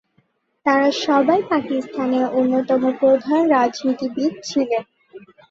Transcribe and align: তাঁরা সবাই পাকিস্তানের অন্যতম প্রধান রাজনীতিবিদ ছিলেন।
তাঁরা 0.65 0.89
সবাই 1.01 1.39
পাকিস্তানের 1.51 2.25
অন্যতম 2.33 2.81
প্রধান 2.99 3.41
রাজনীতিবিদ 3.51 4.33
ছিলেন। 4.43 4.83